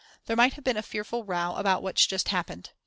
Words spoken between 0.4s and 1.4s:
have been a fearful